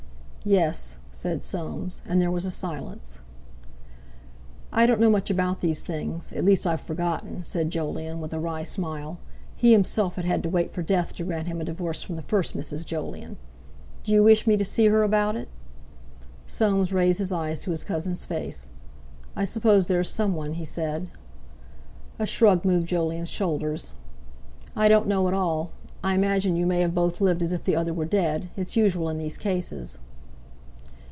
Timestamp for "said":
1.11-1.43, 7.43-7.69, 20.65-21.09